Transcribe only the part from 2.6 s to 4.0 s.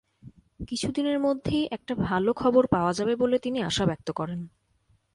পাওয়া যাবে বলে তিনি আশা